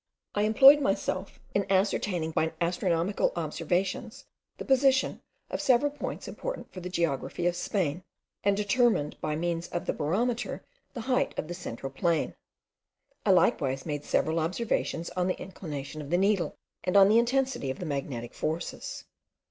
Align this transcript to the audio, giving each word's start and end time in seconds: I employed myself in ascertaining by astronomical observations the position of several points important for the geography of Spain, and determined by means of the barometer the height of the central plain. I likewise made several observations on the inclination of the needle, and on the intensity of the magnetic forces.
I 0.33 0.41
employed 0.45 0.81
myself 0.81 1.39
in 1.53 1.71
ascertaining 1.71 2.31
by 2.31 2.53
astronomical 2.59 3.31
observations 3.35 4.25
the 4.57 4.65
position 4.65 5.21
of 5.51 5.61
several 5.61 5.91
points 5.91 6.27
important 6.27 6.73
for 6.73 6.79
the 6.79 6.89
geography 6.89 7.45
of 7.45 7.55
Spain, 7.55 8.03
and 8.43 8.57
determined 8.57 9.21
by 9.21 9.35
means 9.35 9.67
of 9.67 9.85
the 9.85 9.93
barometer 9.93 10.63
the 10.95 11.01
height 11.01 11.37
of 11.37 11.47
the 11.47 11.53
central 11.53 11.91
plain. 11.91 12.33
I 13.27 13.29
likewise 13.29 13.85
made 13.85 14.03
several 14.03 14.39
observations 14.39 15.11
on 15.11 15.27
the 15.27 15.39
inclination 15.39 16.01
of 16.01 16.09
the 16.09 16.17
needle, 16.17 16.57
and 16.83 16.97
on 16.97 17.07
the 17.07 17.19
intensity 17.19 17.69
of 17.69 17.77
the 17.77 17.85
magnetic 17.85 18.33
forces. 18.33 19.05